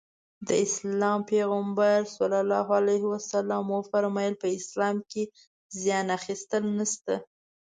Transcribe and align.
د 0.47 0.49
اسلام 0.65 1.19
پيغمبر 1.31 1.97
ص 2.15 2.15
وفرمايل 3.71 4.33
په 4.41 4.47
اسلام 4.59 4.95
کې 5.11 5.23
زيان 5.79 6.07
اخيستل 6.19 6.63
نشته. 6.79 7.15